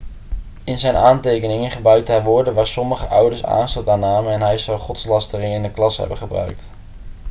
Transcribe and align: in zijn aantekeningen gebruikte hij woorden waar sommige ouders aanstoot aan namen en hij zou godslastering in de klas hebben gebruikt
in 0.63 0.77
zijn 0.77 0.95
aantekeningen 0.95 1.71
gebruikte 1.71 2.11
hij 2.11 2.23
woorden 2.23 2.53
waar 2.53 2.67
sommige 2.67 3.07
ouders 3.07 3.43
aanstoot 3.43 3.87
aan 3.87 3.99
namen 3.99 4.31
en 4.33 4.41
hij 4.41 4.57
zou 4.57 4.79
godslastering 4.79 5.53
in 5.53 5.61
de 5.61 5.71
klas 5.71 5.97
hebben 5.97 6.17
gebruikt 6.17 6.65